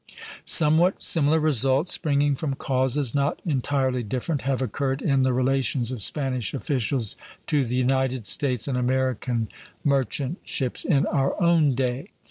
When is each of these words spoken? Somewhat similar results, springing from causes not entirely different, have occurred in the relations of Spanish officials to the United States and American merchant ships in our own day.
Somewhat 0.47 1.03
similar 1.03 1.39
results, 1.39 1.91
springing 1.91 2.33
from 2.33 2.55
causes 2.55 3.13
not 3.13 3.39
entirely 3.45 4.01
different, 4.01 4.41
have 4.41 4.59
occurred 4.59 4.99
in 4.99 5.21
the 5.21 5.31
relations 5.31 5.91
of 5.91 6.01
Spanish 6.01 6.55
officials 6.55 7.15
to 7.45 7.63
the 7.63 7.75
United 7.75 8.25
States 8.25 8.67
and 8.67 8.79
American 8.79 9.47
merchant 9.83 10.39
ships 10.43 10.83
in 10.83 11.05
our 11.05 11.39
own 11.39 11.75
day. 11.75 12.09